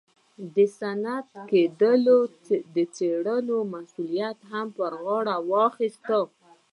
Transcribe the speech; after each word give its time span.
د 0.55 0.57
صنعتي 0.79 1.39
کېدو 1.51 2.17
د 2.75 2.77
څارنې 2.95 3.59
مسوولیت 3.73 4.39
هم 4.51 4.67
پر 4.77 4.91
غاړه 5.03 5.35
واخیست. 5.51 6.05